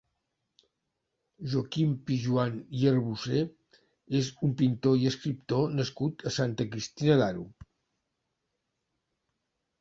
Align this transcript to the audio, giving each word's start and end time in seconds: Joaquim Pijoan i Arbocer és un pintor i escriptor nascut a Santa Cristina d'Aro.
Joaquim 1.49 1.91
Pijoan 2.07 2.55
i 2.79 2.87
Arbocer 2.91 3.41
és 4.21 4.31
un 4.47 4.55
pintor 4.63 4.97
i 5.03 5.05
escriptor 5.11 5.69
nascut 5.81 6.27
a 6.31 6.35
Santa 6.39 6.67
Cristina 6.73 7.21
d'Aro. 7.23 7.47